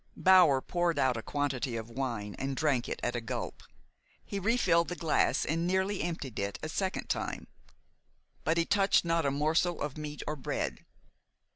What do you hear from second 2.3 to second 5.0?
and drank it at a gulp. He refilled the